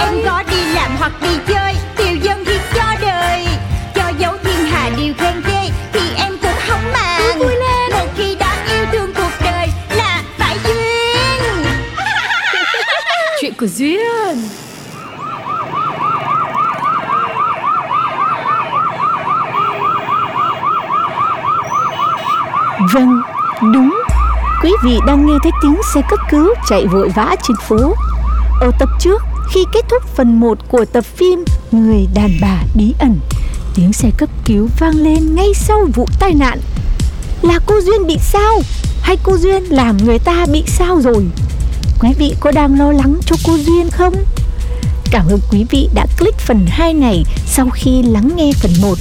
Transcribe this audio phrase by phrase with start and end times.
[0.00, 3.46] Em có đi làm hoặc đi chơi Tiêu dân thì cho đời
[3.94, 7.92] Cho dấu thiên hà điều khen ghê Thì em cũng không màng vui lên.
[7.92, 11.64] Một khi đã yêu thương cuộc đời Là phải duyên
[13.40, 14.38] Chuyện của Duyên
[22.92, 23.22] Vâng,
[23.72, 24.02] đúng.
[24.62, 27.94] Quý vị đang nghe thấy tiếng xe cấp cứu chạy vội vã trên phố.
[28.60, 32.94] Ở tập trước, khi kết thúc phần 1 của tập phim Người đàn bà bí
[32.98, 33.18] ẩn,
[33.74, 36.58] tiếng xe cấp cứu vang lên ngay sau vụ tai nạn.
[37.42, 38.62] Là cô Duyên bị sao?
[39.02, 41.26] Hay cô Duyên làm người ta bị sao rồi?
[42.00, 44.14] Quý vị có đang lo lắng cho cô Duyên không?
[45.10, 48.98] Cảm ơn quý vị đã click phần 2 này sau khi lắng nghe phần 1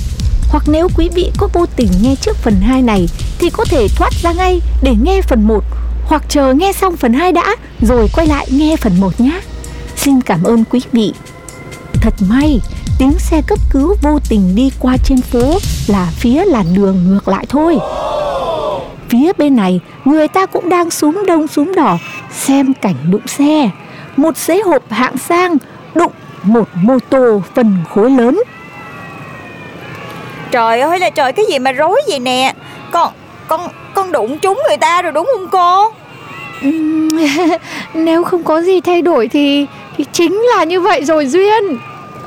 [0.49, 3.87] hoặc nếu quý vị có vô tình nghe trước phần 2 này thì có thể
[3.95, 5.63] thoát ra ngay để nghe phần 1
[6.05, 9.41] hoặc chờ nghe xong phần 2 đã rồi quay lại nghe phần 1 nhé.
[9.99, 11.13] Xin cảm ơn quý vị.
[12.01, 12.61] Thật may,
[12.99, 17.27] tiếng xe cấp cứu vô tình đi qua trên phố là phía làn đường ngược
[17.27, 17.77] lại thôi.
[19.09, 21.97] Phía bên này, người ta cũng đang súm đông súm đỏ
[22.31, 23.69] xem cảnh đụng xe.
[24.17, 25.57] Một xế hộp hạng sang
[25.95, 26.11] đụng
[26.43, 28.43] một mô tô phân khối lớn
[30.51, 32.53] Trời ơi là trời cái gì mà rối vậy nè
[32.91, 33.13] Con
[33.47, 33.61] con
[33.93, 35.91] con đụng trúng người ta rồi đúng không cô
[37.93, 39.67] Nếu không có gì thay đổi thì
[39.99, 41.77] thì chính là như vậy rồi Duyên.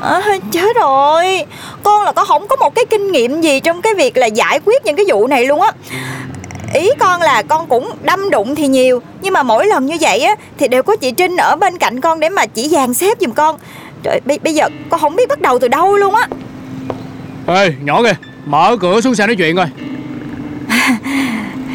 [0.01, 1.45] à, Chết rồi.
[1.83, 4.61] Con là có không có một cái kinh nghiệm gì trong cái việc là giải
[4.65, 5.73] quyết những cái vụ này luôn á.
[6.75, 10.21] Ý con là con cũng đâm đụng thì nhiều Nhưng mà mỗi lần như vậy
[10.21, 13.19] á Thì đều có chị Trinh ở bên cạnh con để mà chỉ dàn xếp
[13.21, 13.57] giùm con.
[14.03, 16.29] Trời bây, bây giờ con không biết bắt đầu từ đâu luôn á.
[17.47, 18.15] Ê nhỏ kìa
[18.47, 19.67] Mở cửa xuống xe nói chuyện coi.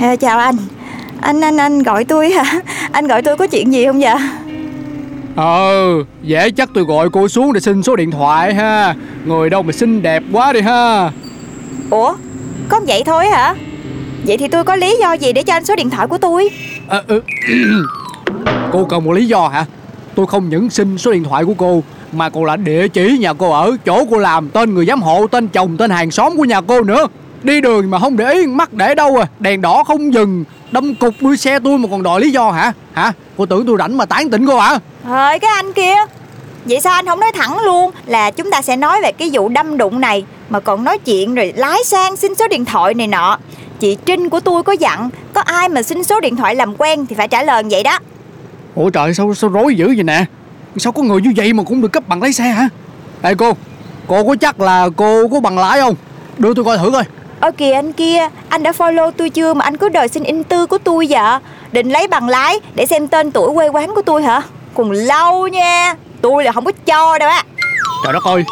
[0.01, 0.57] À, Chào anh.
[1.21, 2.59] Anh anh anh gọi tôi hả?
[2.91, 4.13] Anh gọi tôi có chuyện gì không vậy
[5.37, 8.95] Ờ Dễ chắc tôi gọi cô xuống để xin số điện thoại ha.
[9.25, 11.11] Người đâu mà xinh đẹp quá đi ha.
[11.89, 12.15] Ủa
[12.69, 13.55] có vậy thôi hả?
[14.23, 16.49] Vậy thì tôi có lý do gì để cho anh số điện thoại của tôi?
[16.87, 17.21] À, ừ.
[18.71, 19.65] Cô cần một lý do hả?
[20.15, 23.33] Tôi không những xin số điện thoại của cô Mà còn là địa chỉ nhà
[23.33, 26.45] cô ở Chỗ cô làm Tên người giám hộ Tên chồng Tên hàng xóm của
[26.45, 27.07] nhà cô nữa.
[27.43, 29.27] Đi đường mà không để ý mắt để đâu à?
[29.39, 32.73] Đèn đỏ không dừng Đâm cục đuôi xe tôi mà còn đòi lý do hả?
[32.93, 34.79] Hả Cô tưởng tôi rảnh mà tán tỉnh cô hả?
[35.03, 35.95] Thôi cái anh kia.
[36.65, 39.49] Vậy sao anh không nói thẳng luôn Là chúng ta sẽ nói về cái vụ
[39.49, 43.07] đâm đụng này Mà còn nói chuyện rồi lái sang xin số điện thoại này
[43.07, 43.37] nọ.
[43.79, 47.05] Chị Trinh của tôi có dặn Có ai mà xin số điện thoại làm quen
[47.05, 47.99] Thì phải trả lời vậy đó.
[48.75, 50.25] Ủa trời sao sao rối dữ vậy nè?
[50.77, 52.69] Sao có người như vậy mà cũng được cấp bằng lái xe hả?
[53.21, 53.53] Ê cô
[54.07, 55.95] Cô có chắc là cô có bằng lái không?
[56.37, 57.03] Đưa tôi coi thử coi
[57.39, 60.43] Ơ kìa anh kia Anh đã follow tôi chưa mà anh cứ đòi xin in
[60.43, 61.39] tư của tôi vậy?
[61.71, 64.41] Định lấy bằng lái Để xem tên tuổi quê quán của tôi hả?
[64.73, 67.43] Cùng lâu nha Tôi là không có cho đâu á.
[68.03, 68.43] Trời đất ơi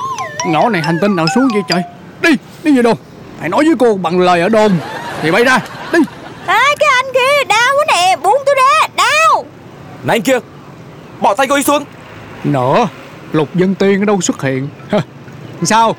[0.47, 1.81] Nhỏ này hành tinh nào xuống vậy trời?
[2.21, 2.29] Đi
[2.63, 2.97] Đi về đồn.
[3.39, 4.71] Hãy nói với cô bằng lời ở đồn.
[5.21, 5.59] Thì bay ra
[5.93, 5.99] Đi.
[6.45, 9.45] À, Cái anh kia đau quá nè Buông tôi ra Đau.
[10.03, 10.39] Này anh kia
[11.21, 11.83] Bỏ tay cô ấy xuống.
[12.43, 12.87] Nữa
[13.31, 14.67] Lục dân tiên ở đâu xuất hiện.
[15.63, 15.95] Sao?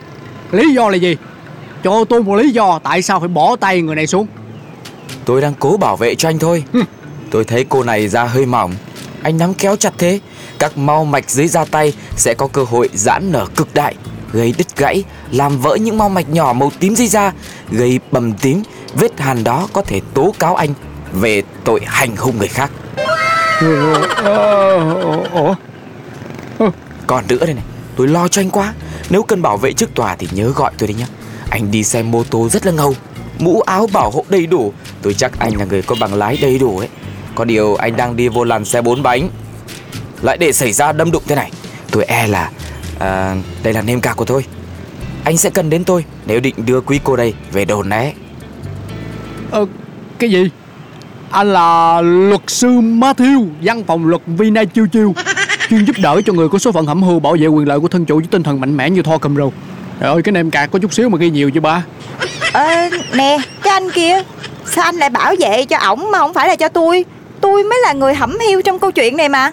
[0.52, 1.16] Lý do là gì
[1.86, 4.26] Cho tôi một lý do Tại sao phải bỏ tay người này xuống?
[5.24, 6.64] Tôi đang cố bảo vệ cho anh thôi.
[6.72, 6.82] Hừ.
[7.30, 8.74] Tôi thấy cô này da hơi mỏng.
[9.22, 10.20] Anh nắm kéo chặt thế.
[10.58, 13.94] Các mau mạch dưới da tay sẽ có cơ hội giãn nở cực đại
[14.32, 17.32] Gây đứt gãy Làm vỡ những mau mạch nhỏ màu tím dưới da
[17.70, 18.62] Gây bầm tím.
[18.94, 20.70] Vết hàn đó có thể tố cáo anh
[21.12, 22.70] Về tội hành hung người khác.
[27.06, 27.64] Còn nữa đây này
[27.96, 28.74] Tôi lo cho anh quá.
[29.10, 31.06] Nếu cần bảo vệ trước tòa thì nhớ gọi tôi đi nhé
[31.56, 32.94] anh đi xe mô tô rất là ngầu
[33.38, 34.72] Mũ áo bảo hộ đầy đủ.
[35.02, 36.88] Tôi chắc anh là người có bằng lái đầy đủ ấy.
[37.34, 39.28] Có điều anh đang đi vô làn xe bốn bánh.
[40.22, 41.50] Lại để xảy ra đâm đụng thế này
[41.90, 42.50] Tôi e là
[42.98, 44.44] à, Đây là nêm cạc của tôi.
[45.24, 48.12] Anh sẽ cần đến tôi Nếu định đưa quý cô đây về đồn né
[49.50, 49.66] Ờ,
[50.18, 50.50] cái gì?
[51.30, 55.14] Anh là luật sư Matthew, văn phòng luật Vinay Chiêu Chiêu.
[55.68, 57.88] Chuyên giúp đỡ cho người có số phận hẩm hưu bảo vệ quyền lợi của
[57.88, 59.52] thân chủ với tinh thần mạnh mẽ như Thor cầm râu.
[60.00, 61.84] Trời ơi, cái nêm cạc có chút xíu mà ghi nhiều chứ ba?
[62.52, 64.22] Ờ nè Cái anh kia
[64.64, 67.04] Sao anh lại bảo vệ cho ổng mà không phải là cho tôi?
[67.40, 69.50] Tôi mới là người hẩm hiu trong câu chuyện này mà.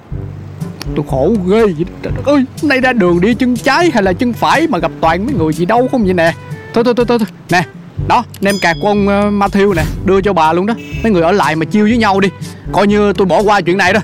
[0.96, 4.34] Tôi khổ ghê vậy Trời ơi Nay ra đường đi chân trái hay là chân
[4.34, 6.34] phải Mà gặp toàn mấy người gì đâu không vậy nè?
[6.74, 7.28] Thôi thôi thôi thôi, thôi.
[7.50, 7.64] Nè
[8.08, 10.74] đó nem cạc của ông uh, Matthew nè Đưa cho bà luôn đó.
[11.04, 12.30] Mấy người ở lại mà chiêu với nhau đi.
[12.72, 14.00] Coi như tôi bỏ qua chuyện này đó.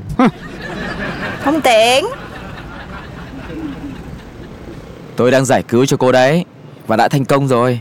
[1.43, 2.05] Không tiện
[5.19, 6.45] Tôi đang giải cứu cho cô đấy.
[6.87, 7.79] Và đã thành công rồi.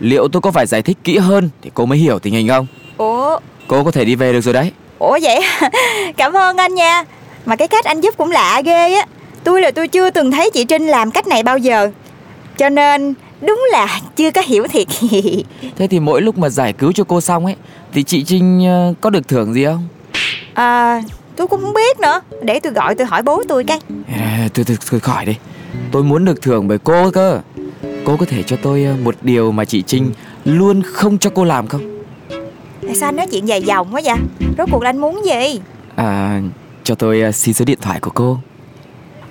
[0.00, 2.66] Liệu tôi có phải giải thích kỹ hơn Thì cô mới hiểu tình hình không?
[2.96, 3.38] Ủa?
[3.68, 4.72] Cô có thể đi về được rồi đấy.
[4.98, 5.40] Ủa vậy?
[6.16, 7.04] Cảm ơn anh nha.
[7.46, 9.06] Mà cái cách anh giúp cũng lạ ghê á.
[9.44, 11.90] Tôi là tôi chưa từng thấy chị Trinh làm cách này bao giờ.
[12.58, 14.86] Cho nên đúng là chưa có hiểu thiệt.
[15.76, 17.56] Thế thì mỗi lúc mà giải cứu cho cô xong ấy
[17.92, 19.88] Thì chị Trinh ờ, có được thưởng gì không?
[20.54, 21.02] À
[21.36, 22.20] tôi cũng không biết nữa.
[22.42, 23.78] Để tôi gọi tôi hỏi bố tôi cái.
[24.18, 25.34] À, Tôi, tôi, tôi khỏi đi
[25.92, 27.40] Tôi muốn được thưởng bởi cô cơ.
[28.04, 30.12] Cô có thể cho tôi ờ, một điều mà chị Trinh
[30.44, 32.02] Luôn không cho cô làm không?
[32.86, 34.16] Tại sao anh nói chuyện dài dòng quá vậy?
[34.58, 35.60] Rốt cuộc là anh muốn gì?
[35.96, 36.40] À
[36.84, 38.38] cho tôi ờ, xin số điện thoại của cô.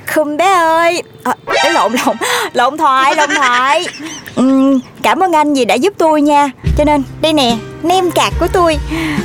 [0.05, 1.03] Không bé ơi!
[1.23, 1.35] À,
[1.73, 2.15] Lộn lộn
[2.53, 3.85] Lộn thoại lộn thoại.
[4.39, 6.49] Uhm, Cảm ơn anh vì đã giúp tôi nha.
[6.77, 8.77] Cho nên đây nè Nem cạc của tôi.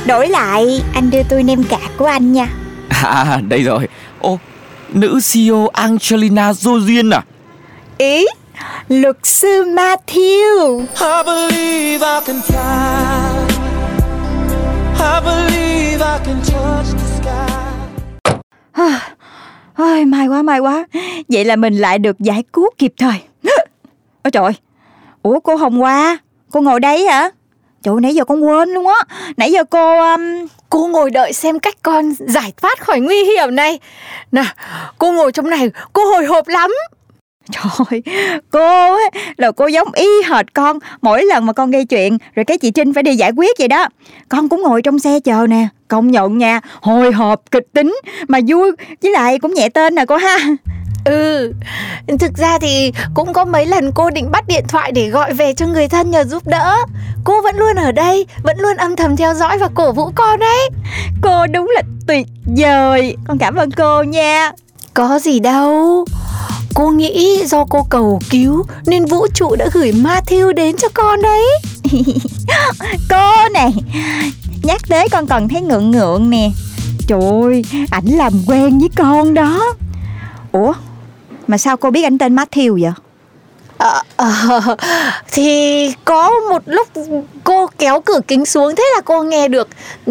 [0.05, 2.47] Đổi lại anh đưa tôi nem cạc của anh nha.
[2.89, 3.87] À đây rồi.
[4.19, 4.39] Ô
[4.93, 7.21] nữ CEO Angelina Jolie à?
[7.97, 8.25] Ý
[8.89, 13.45] Luật sư Matthew I believe I can fly.
[14.99, 17.51] I believe I can touch the sky.
[19.77, 20.85] Ôi, may quá may quá.
[21.29, 23.19] Vậy là mình lại được giải cứu kịp thời.
[24.23, 24.53] Ôi trời
[25.23, 26.17] Ủa cô Hồng Hoa
[26.51, 27.29] Cô ngồi đấy hả
[27.85, 29.01] Trời nãy giờ con quên luôn á.
[29.37, 30.21] Nãy giờ cô um...
[30.69, 33.79] Cô ngồi đợi xem cách con giải thoát khỏi nguy hiểm này.
[34.31, 34.45] Nào
[34.97, 36.71] cô ngồi trong này Cô hồi hộp lắm.
[37.51, 38.01] Trời
[38.51, 42.43] Cô ấy, là cô giống y hệt con Mỗi lần mà con gây chuyện Rồi
[42.43, 43.87] cái chị Trinh phải đi giải quyết vậy đó.
[44.29, 47.95] Con cũng ngồi trong xe chờ nè Công nhận nha Hồi hộp kịch tính
[48.27, 48.71] Mà vui
[49.01, 50.37] Với lại cũng nhẹ tên nè cô ha
[51.05, 51.53] Ừ.
[52.19, 55.53] Thực ra thì cũng có mấy lần cô định bắt điện thoại để gọi về
[55.53, 56.75] cho người thân nhờ giúp đỡ.
[57.23, 60.39] Cô vẫn luôn ở đây Vẫn luôn âm thầm theo dõi và cổ vũ con
[60.39, 60.69] đấy
[61.21, 63.15] Cô đúng là tuyệt vời.
[63.27, 64.51] Con cảm ơn cô nha.
[64.93, 66.05] Có gì đâu.
[66.73, 71.21] Cô nghĩ do cô cầu cứu Nên vũ trụ đã gửi Matthew đến cho con
[71.21, 71.43] đấy.
[73.09, 73.71] Cô này
[74.63, 76.51] Nhắc tới con còn thấy ngượng ngượng nè.
[77.07, 79.73] Trời ơi Ảnh làm quen với con đó.
[80.51, 80.73] Ủa
[81.47, 82.91] Mà sao cô biết ảnh tên Matthew vậy?
[83.77, 84.61] Ờ, ờ,
[85.31, 86.87] thì có một lúc
[87.43, 89.67] cô kéo cửa kính xuống thế là cô nghe được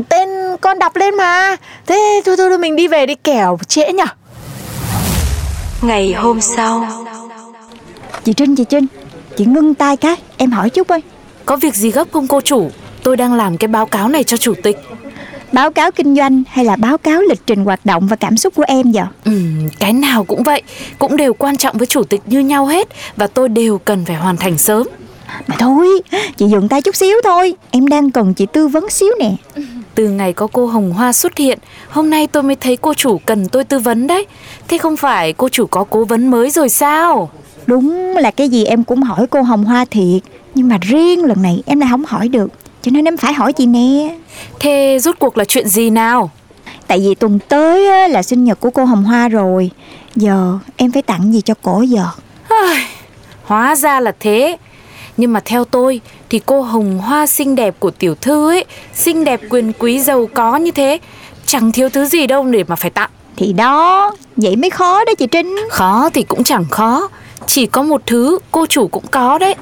[0.08, 0.28] tên
[0.60, 1.56] con đọc lên mà.
[1.86, 4.06] Thế thôi thôi, thôi mình đi về đi kẻo trễ nhở
[5.82, 6.88] Ngày hôm sau.
[8.24, 8.86] Chị Trinh chị Trinh
[9.36, 11.02] Chị ngưng tay cái Em hỏi chút ơi.
[11.44, 12.70] Có việc gì gấp không cô chủ?
[13.02, 14.76] Tôi đang làm cái báo cáo này cho chủ tịch
[15.54, 18.54] Báo cáo kinh doanh hay là báo cáo lịch trình hoạt động và cảm xúc
[18.56, 19.04] của em vậy?
[19.24, 20.62] Ừm, cái nào cũng vậy
[20.98, 24.16] cũng đều quan trọng với chủ tịch như nhau hết và tôi đều cần phải
[24.16, 24.88] hoàn thành sớm
[25.46, 25.88] Mà thôi,
[26.36, 29.32] chị dừng tay chút xíu thôi Em đang cần chị tư vấn xíu nè
[29.94, 33.20] Từ ngày có cô Hồng Hoa xuất hiện, hôm nay tôi mới thấy cô chủ
[33.26, 34.26] cần tôi tư vấn đấy.
[34.68, 37.30] Thế không phải cô chủ có cố vấn mới rồi sao?
[37.66, 40.22] Đúng là cái gì em cũng hỏi cô Hồng Hoa thiệt
[40.54, 42.50] Nhưng mà riêng lần này em lại không hỏi được
[42.84, 44.14] Cho nên em phải hỏi chị nè
[44.60, 46.30] Thế rút cuộc là chuyện gì nào?
[46.86, 49.70] Tại vì tuần tới là sinh nhật của cô Hồng Hoa rồi
[50.16, 52.06] Giờ em phải tặng gì cho cổ giờ
[53.44, 54.56] Hóa ra là thế.
[55.16, 56.00] Nhưng mà theo tôi
[56.30, 58.64] thì cô Hồng Hoa xinh đẹp của tiểu thư ấy,
[58.94, 60.98] xinh đẹp quyền quý giàu có như thế,
[61.46, 63.10] chẳng thiếu thứ gì đâu để mà phải tặng.
[63.36, 67.08] Thì đó, vậy mới khó đó chị Trinh Khó thì cũng chẳng khó,
[67.46, 69.54] chỉ có một thứ cô chủ cũng có đấy.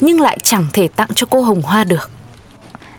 [0.00, 2.10] Nhưng lại chẳng thể tặng cho cô Hồng Hoa được.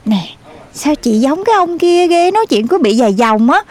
[0.07, 0.29] Nè,
[0.73, 3.63] sao chị giống cái ông kia ghê nói chuyện cứ bị dài dòng á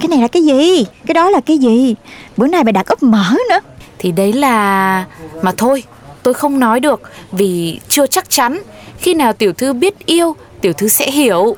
[0.00, 0.84] Cái này là cái gì?
[1.06, 1.94] Cái đó là cái gì?
[2.36, 3.58] Bữa nay bà đặt úp mỡ nữa
[3.98, 5.04] Thì đấy là...
[5.42, 5.82] Mà thôi,
[6.22, 8.62] tôi không nói được vì chưa chắc chắn.
[8.98, 11.56] Khi nào tiểu thư biết yêu, tiểu thư sẽ hiểu.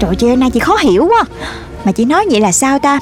[0.00, 1.24] Trời ơi, nay chị khó hiểu quá
[1.84, 3.00] Mà chị nói vậy là sao ta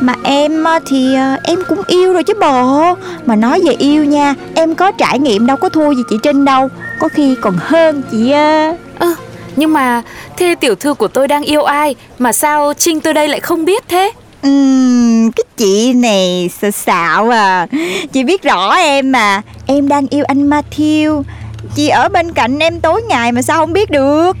[0.00, 2.94] Mà em á, thì à, em cũng yêu rồi chứ bộ
[3.26, 6.44] Mà nói về yêu nha Em có trải nghiệm đâu có thua gì chị Trinh
[6.44, 6.68] đâu
[7.00, 8.76] Có khi còn hơn chị à.
[8.98, 9.14] Ơ,
[9.58, 10.02] nhưng mà
[10.36, 11.94] thế tiểu thư của tôi đang yêu ai?
[12.18, 14.12] Mà sao Trinh tôi đây lại không biết thế?
[14.42, 17.66] Ừm, cái chị này sợ xạo à.
[18.12, 19.42] Chị biết rõ em mà.
[19.66, 21.22] Em đang yêu anh Matthew.
[21.74, 24.36] Chị ở bên cạnh em tối ngày mà sao không biết được?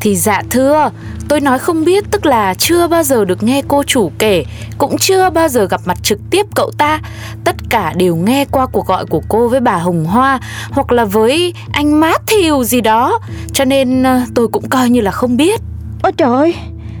[0.00, 0.90] Thì dạ thưa,
[1.30, 4.44] tôi nói không biết tức là chưa bao giờ được nghe cô chủ kể,
[4.78, 7.00] cũng chưa bao giờ gặp mặt trực tiếp cậu ta.
[7.44, 11.04] Tất cả đều nghe qua cuộc gọi của cô với bà Hồng Hoa hoặc là
[11.04, 13.18] với anh Matthew gì đó.
[13.52, 15.60] Cho nên ờ, tôi cũng coi như là không biết.
[16.02, 16.54] Ôi trời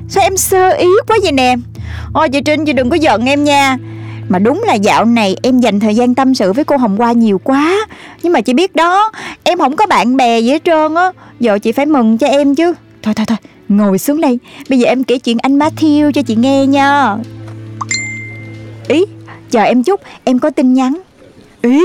[0.08, 1.54] Sao em sơ ý quá vậy nè
[2.12, 3.76] Ôi chị Trinh chị đừng có giận em nha
[4.28, 7.12] Mà đúng là dạo này em dành thời gian tâm sự với cô Hồng Hoa
[7.12, 7.86] nhiều quá
[8.22, 11.58] Nhưng mà chị biết đó Em không có bạn bè gì hết trơn á Giờ
[11.58, 13.38] chị phải mừng cho em chứ Thôi thôi thôi
[13.70, 14.38] Ngồi xuống đây.
[14.68, 17.16] Bây giờ em kể chuyện anh Matthew cho chị nghe nha.
[18.88, 19.04] Ý
[19.50, 21.00] Chờ em chút Em có tin nhắn.
[21.62, 21.80] Ý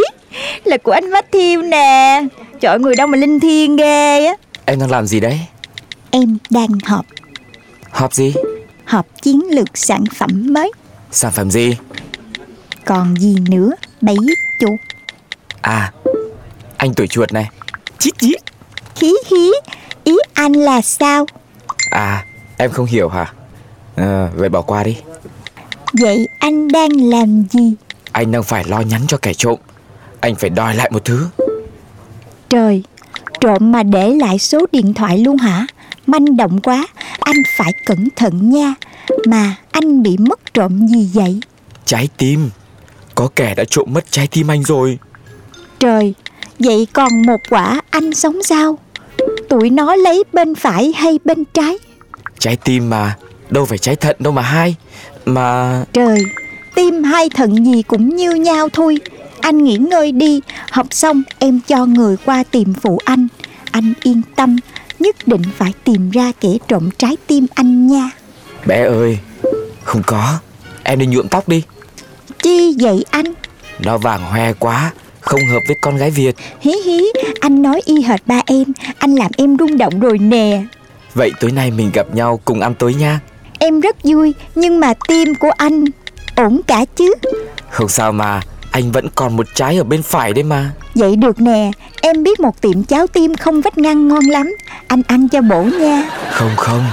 [0.63, 2.21] Là của anh Matthew nè.
[2.59, 4.33] Trời người đâu mà linh thiêng ghê á.
[4.65, 5.39] Em đang làm gì đấy?
[6.11, 7.05] Em đang họp.
[7.91, 8.33] Họp gì?
[8.85, 10.71] Họp chiến lược sản phẩm mới.
[11.11, 11.77] Sản phẩm gì?
[12.85, 13.71] Còn gì nữa?
[14.01, 14.17] Bấy
[14.59, 14.79] chuột
[15.61, 15.91] À
[16.77, 17.49] Anh tuổi chuột này.
[17.99, 18.41] Chít chít
[18.95, 19.51] Hí hí.
[20.03, 21.25] Ý anh là sao
[21.95, 22.25] À
[22.57, 23.33] em không hiểu hả?
[23.95, 24.97] À, Vậy bỏ qua đi.
[26.01, 27.73] Vậy anh đang làm gì?
[28.11, 29.59] Anh đang phải lo nhắn cho kẻ trộm.
[30.19, 31.27] Anh phải đòi lại một thứ.
[32.49, 32.83] Trời
[33.41, 35.67] Trộm mà để lại số điện thoại luôn hả?
[36.07, 36.87] Manh động quá
[37.19, 38.73] Anh phải cẩn thận nha.
[39.27, 41.39] Mà anh bị mất trộm gì vậy?
[41.85, 42.49] Trái tim.
[43.15, 44.99] Có kẻ đã trộm mất trái tim anh rồi.
[45.79, 46.13] Trời
[46.59, 48.77] Vậy còn một quả anh sống sao?
[49.49, 51.77] Tụi nó lấy bên phải hay bên trái
[52.45, 53.15] Trái tim mà
[53.49, 54.75] Đâu phải trái thận đâu mà hai
[55.25, 56.23] Mà Trời
[56.75, 58.97] Tim hay thận gì cũng như nhau thôi.
[59.41, 63.27] Anh nghỉ ngơi đi Học xong em cho người qua tìm phụ anh.
[63.71, 64.55] Anh yên tâm
[64.99, 68.09] Nhất định phải tìm ra kẻ trộm trái tim anh nha.
[68.65, 69.17] Bé ơi
[69.83, 70.39] Không có
[70.83, 71.63] Em đi nhuộm tóc đi.
[72.43, 73.33] Chi vậy anh?
[73.79, 76.35] Nó vàng hoe quá Không hợp với con gái Việt.
[76.61, 77.03] Hí hí
[77.39, 78.65] Anh nói y hệt ba em
[78.97, 80.63] Anh làm em rung động rồi nè
[81.15, 83.19] Vậy tối nay mình gặp nhau cùng ăn tối nha.
[83.59, 85.85] Em rất vui Nhưng mà tim của anh
[86.35, 87.13] Ổn cả chứ?
[87.69, 88.41] Không sao mà
[88.71, 90.71] Anh vẫn còn một trái ở bên phải đấy mà.
[90.95, 94.55] Vậy được nè Em biết một tiệm cháo tim không vách ngăn ngon lắm.
[94.87, 96.09] Anh ăn cho bổ nha.
[96.31, 96.83] Không không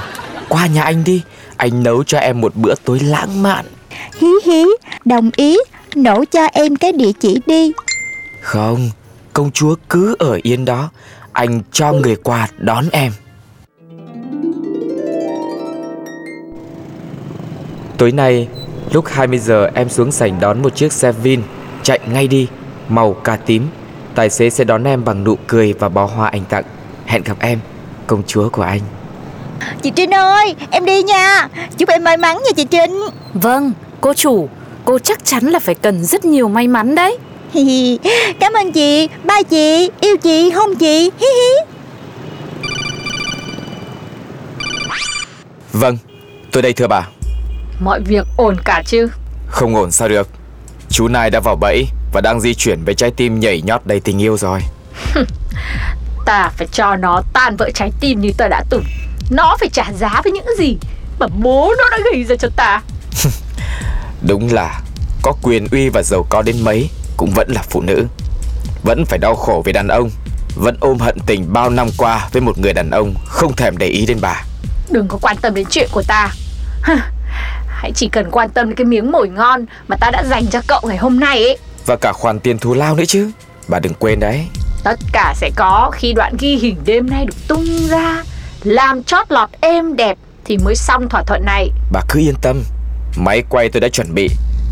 [0.49, 1.23] Qua nhà anh đi.
[1.57, 3.64] Anh nấu cho em một bữa tối lãng mạn.
[4.21, 4.64] Hí hí
[5.05, 5.59] Đồng ý
[5.95, 7.73] Nổ cho em cái địa chỉ đi.
[8.41, 8.91] Không
[9.33, 10.91] Công chúa cứ ở yên đó.
[11.33, 13.12] Anh cho người qua đón em
[18.02, 18.49] Tối nay
[18.92, 21.42] Lúc 20 giờ em xuống sảnh đón một chiếc xe Vin
[21.82, 22.49] Chạy ngay đi
[22.88, 23.68] Màu cà tím.
[24.14, 26.64] Tài xế sẽ đón em bằng nụ cười và bó hoa anh tặng.
[27.06, 27.59] Hẹn gặp em
[28.06, 28.80] Công chúa của anh.
[29.82, 31.49] Chị Trinh ơi Em đi nha.
[31.78, 33.02] Chúc em may mắn nha chị Trinh.
[33.35, 34.49] Vâng, cô chủ
[34.85, 37.18] Cô chắc chắn là phải cần rất nhiều may mắn đấy.
[38.40, 39.09] Cảm ơn chị.
[39.25, 41.11] Ba chị Yêu chị không chị.
[41.21, 41.73] Hi hi.
[45.73, 45.97] Vâng
[46.52, 47.09] Tôi đây thưa bà
[47.81, 49.09] Mọi việc ổn cả chứ?
[49.47, 50.29] Không ổn sao được.
[50.91, 54.00] Chú Nai đã vào bẫy Và đang di chuyển với trái tim nhảy nhót đầy
[54.00, 54.61] tình yêu rồi.
[56.26, 58.85] Ta phải cho nó tan vỡ trái tim như ta đã từng.
[59.31, 60.76] Nó phải trả giá với những gì
[61.19, 62.83] Mà bố nó đã gây ra cho ta.
[64.23, 64.81] Đúng là
[65.23, 68.07] Có quyền uy và giàu có đến mấy Cũng vẫn là phụ nữ.
[68.83, 70.11] Vẫn phải đau khổ về đàn ông.
[70.55, 73.87] Vẫn ôm hận tình bao năm qua Với một người đàn ông Không thèm để
[73.87, 74.45] ý đến bà.
[74.91, 76.31] Đừng có quan tâm đến chuyện của ta
[77.83, 80.61] Hãy chỉ cần quan tâm đến cái miếng mồi ngon Mà ta đã dành cho
[80.67, 81.59] cậu ngày hôm nay ấy.
[81.87, 83.31] Và cả khoản tiền thù lao nữa chứ.
[83.69, 84.47] Bà đừng quên đấy.
[84.85, 88.23] Tất cả sẽ có khi đoạn ghi hình đêm nay được tung ra.
[88.62, 91.71] Làm chót lọt êm đẹp Thì mới xong thỏa thuận này.
[91.93, 92.62] Bà cứ yên tâm.
[93.17, 94.29] Máy quay tôi đã chuẩn bị.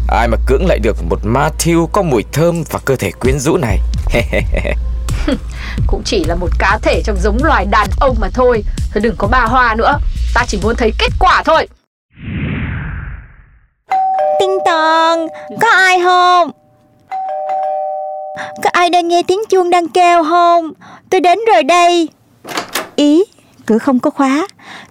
[0.08, 3.56] Ai mà cưỡng lại được một Matthew có mùi thơm và cơ thể quyến rũ
[3.56, 3.78] này.
[5.86, 8.64] Cũng chỉ là một cá thể trong giống loài đàn ông mà thôi.
[8.94, 9.98] Thôi đừng có bà hoa nữa.
[10.34, 11.66] Ta chỉ muốn thấy kết quả thôi
[14.40, 15.28] Tinh tần
[15.60, 16.50] Có ai không?
[18.62, 20.72] Có ai đang nghe tiếng chuông đang kêu không?
[21.10, 22.08] Tôi đến rồi đây.
[22.96, 23.24] Ý,
[23.66, 24.46] Cửa không có khóa.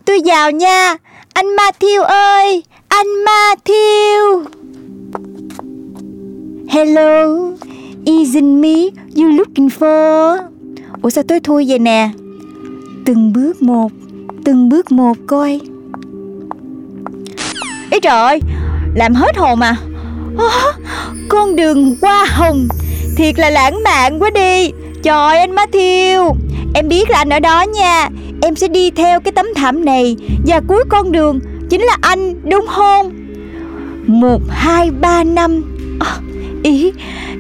[0.06, 0.96] Tôi vào nha.
[1.34, 4.44] Anh Matthew ơi, Anh Matthew.
[6.70, 7.25] Hello
[8.06, 10.38] Isn't me you looking for?
[11.01, 12.10] Ủa sao tôi thui vậy nè?
[13.06, 13.91] Từng bước một,
[14.46, 15.60] Từng bước một coi.
[17.91, 18.39] Ý trời ơi
[18.96, 19.75] làm hết hồn à
[20.36, 20.75] oh,
[21.29, 22.67] Con đường hoa hồng.
[23.17, 24.72] Thiệt là lãng mạn quá đi.
[25.03, 26.36] Trời anh Matthew.
[26.74, 28.10] Em biết là anh ở đó nha.
[28.41, 30.15] Em sẽ đi theo cái tấm thảm này.
[30.46, 33.12] Và cuối con đường Chính là anh đúng không?
[34.08, 35.77] Một, hai, ba năm.
[35.96, 36.24] Oh,
[36.63, 36.91] Ý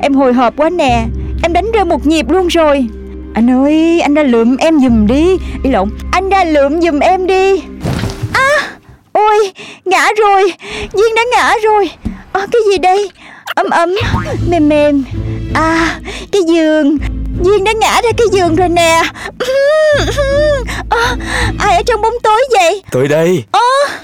[0.01, 1.05] Em hồi hộp quá nè.
[1.43, 2.87] Em đánh rơi một nhịp luôn rồi.
[3.33, 5.37] Anh ơi anh ra lượm em giùm đi.
[5.63, 7.61] Ý lộn Anh ra lượm giùm em đi.
[9.29, 9.51] Ôi
[9.85, 10.53] ngã rồi
[10.93, 11.91] Duyên đã ngã rồi.
[12.33, 13.11] À, Cái gì đây?
[13.55, 13.89] Ấm ấm
[14.49, 15.03] Mềm mềm.
[15.53, 15.99] À
[16.31, 16.97] cái giường.
[17.43, 19.01] Duyên đã ngã ra cái giường rồi nè.
[20.89, 21.15] À,
[21.59, 22.83] Ai ở trong bóng tối vậy?
[22.91, 23.43] Tới đây.
[23.51, 23.59] À,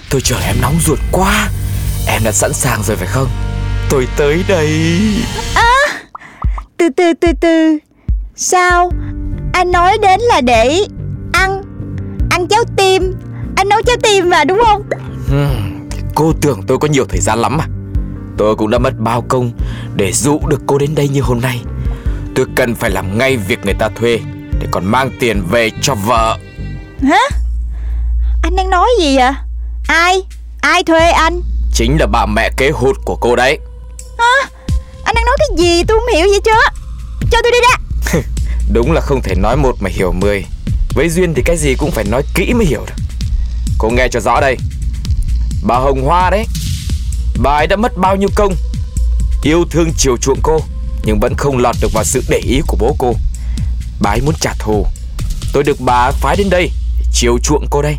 [0.10, 1.48] Tôi chờ em nóng ruột quá.
[2.08, 3.28] Em đã sẵn sàng rồi phải không?
[3.90, 4.70] Tôi tới đây.
[6.78, 7.78] Từ từ từ từ.
[8.36, 8.92] Sao?
[9.54, 10.86] Anh nói đến là để
[11.34, 11.62] ăn.
[12.32, 13.14] Ăn cháo tim
[13.56, 14.84] Anh nấu cháo tim mà đúng không
[15.36, 17.68] Hmm, Cô tưởng tôi có nhiều thời gian lắm à?
[18.38, 19.52] Tôi cũng đã mất bao công
[19.96, 21.62] Để dụ được cô đến đây như hôm nay.
[22.36, 24.20] Tôi cần phải làm ngay việc người ta thuê
[24.60, 26.38] Để còn mang tiền về cho vợ.
[27.10, 27.20] Hả?
[28.44, 29.32] Anh đang nói gì vậy?
[29.88, 30.22] Ai?
[30.62, 31.42] Ai thuê anh?
[31.74, 33.60] Chính là bà mẹ kế hụt của cô đấy.
[35.04, 35.84] Anh đang nói cái gì?
[35.88, 36.52] Tôi không hiểu gì chứ
[37.32, 38.22] Cho tôi đi ra
[38.74, 40.46] Đúng là không thể nói một mà hiểu mười.
[40.96, 43.04] Với Duyên thì cái gì cũng phải nói kỹ mới hiểu được.
[43.78, 44.58] Cô nghe cho rõ đây
[45.68, 46.46] Bà Hồng Hoa đấy.
[47.42, 48.54] Bà ấy đã mất bao nhiêu công?
[49.44, 50.60] Yêu thương chiều chuộng cô,
[51.04, 53.14] Nhưng vẫn không lọt được vào sự để ý của bố cô.
[54.02, 54.86] Bà ấy muốn trả thù.
[55.54, 56.72] Tôi được bà phái đến đây
[57.14, 57.96] Chiều chuộng cô đây.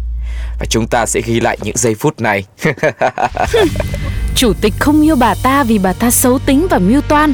[0.59, 2.45] Và chúng ta sẽ ghi lại những giây phút này.
[4.35, 7.33] Chủ tịch không yêu bà ta vì bà ta xấu tính và mưu toan.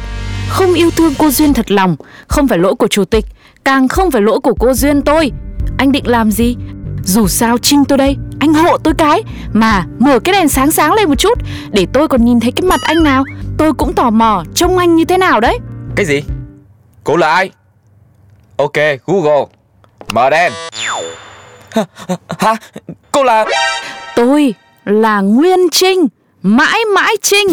[0.49, 1.97] Không yêu thương cô Duyên thật lòng.
[2.29, 3.25] Không phải lỗi của chủ tịch,
[3.65, 5.31] Càng không phải lỗi của cô Duyên tôi.
[5.79, 6.57] Anh định làm gì?
[7.05, 8.17] Dù sao Trinh tôi đây.
[8.43, 9.23] Anh hộ tôi cái
[9.53, 11.39] Mà mở cái đèn sáng sáng lên một chút
[11.71, 13.25] Để tôi còn nhìn thấy cái mặt anh nào
[13.59, 15.59] Tôi cũng tò mò trông anh như thế nào đấy
[15.97, 16.23] Cái gì?
[17.05, 17.51] Cô là ai?
[18.57, 18.73] Ok,
[19.07, 19.45] Google
[20.13, 20.53] Mở đèn
[21.71, 21.85] Hả?
[22.39, 22.57] Hả?
[23.13, 23.45] Cô là...
[24.17, 26.07] Tôi là Nguyên Trinh
[26.43, 27.49] Mãi mãi Trinh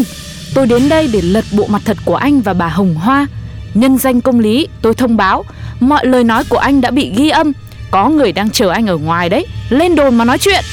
[0.53, 3.27] Tôi đến đây để lật bộ mặt thật của anh và bà Hồng Hoa
[3.73, 5.45] Nhân danh công lý tôi thông báo
[5.79, 7.51] Mọi lời nói của anh đã bị ghi âm
[7.91, 9.45] có người đang chờ anh ở ngoài đấy.
[9.69, 10.63] Lên đồn mà nói chuyện.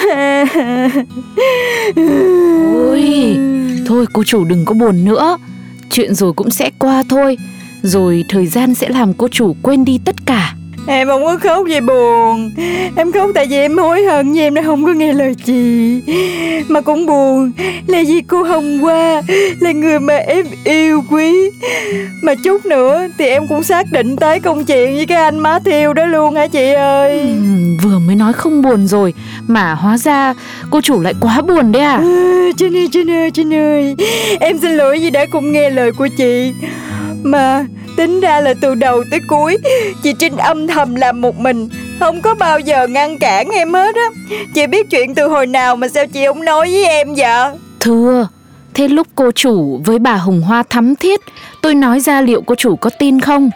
[2.86, 3.36] Ôi,
[3.86, 5.38] Thôi cô chủ đừng có buồn nữa.
[5.90, 7.36] Chuyện rồi cũng sẽ qua thôi.
[7.82, 10.39] Rồi thời gian sẽ làm cô chủ quên đi tất cả.
[10.86, 12.50] Em không có khóc vì buồn.
[12.96, 16.00] Em khóc tại vì em hối hận vì em đã không có nghe lời chị.
[16.68, 17.52] Mà cũng buồn
[17.86, 19.22] là vì cô Hồng Hoa
[19.60, 21.50] Là người mà em yêu quý.
[22.22, 25.58] Mà chút nữa thì em cũng xác định tới công chuyện với cái anh má
[25.64, 27.20] thiêu đó luôn hả chị ơi?
[27.20, 29.14] Ừm, Vừa mới nói không buồn rồi
[29.46, 30.34] Mà hóa ra
[30.70, 31.96] cô chủ lại quá buồn đấy à?
[31.96, 33.96] À, Trinh ơi, Trinh ơi, Trinh ơi
[34.40, 36.52] Em xin lỗi vì đã không nghe lời của chị.
[37.22, 37.64] Mà
[38.00, 39.56] tính ra là từ đầu tới cuối,
[40.02, 41.68] Chị Trinh âm thầm làm một mình.
[41.98, 44.36] Không có bao giờ ngăn cản em hết á.
[44.54, 47.50] Chị biết chuyện từ hồi nào mà sao chị không nói với em vậy?
[47.80, 48.28] Thưa,
[48.74, 51.20] Thế lúc cô chủ với bà Hồng Hoa thắm thiết,
[51.62, 53.50] Tôi nói ra liệu cô chủ có tin không?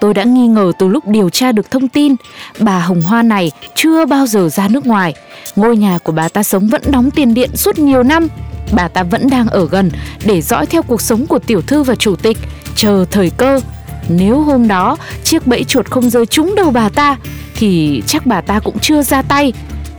[0.00, 2.14] Tôi đã nghi ngờ từ lúc điều tra được thông tin,
[2.58, 5.14] Bà Hồng Hoa này chưa bao giờ ra nước ngoài.
[5.56, 8.28] Ngôi nhà của bà ta sống vẫn đóng tiền điện suốt nhiều năm.
[8.72, 9.90] Bà ta vẫn đang ở gần
[10.24, 12.38] để dõi theo cuộc sống của tiểu thư và chủ tịch.
[12.76, 13.60] Chờ thời cơ
[14.08, 17.16] nếu hôm đó chiếc bẫy chuột không rơi trúng đầu bà ta
[17.54, 19.52] Thì chắc bà ta cũng chưa ra tay.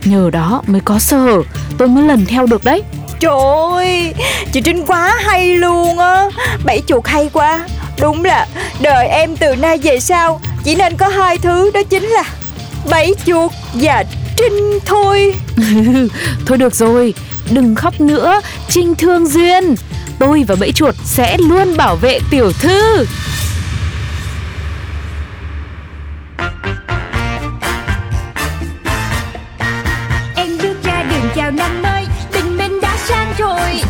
[0.04, 1.42] Nhờ đó mới có sơ hở
[1.78, 2.82] Tôi mới lần theo được đấy.
[3.20, 3.38] Trời
[3.74, 4.14] ơi
[4.52, 6.28] Chị Trinh quá hay luôn á.
[6.64, 7.66] Bảy chuột hay quá.
[8.00, 8.46] Đúng là
[8.80, 12.24] đời em từ nay về sau Chỉ nên có hai thứ đó chính là
[12.90, 14.04] Bảy chuột và
[14.40, 15.34] Trinh thôi.
[16.46, 17.14] Thôi được rồi,
[17.50, 19.74] đừng khóc nữa, Trinh thương duyên.
[20.18, 23.06] Tôi và bẫy chuột sẽ luôn bảo vệ tiểu thư.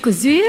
[0.00, 0.44] くずや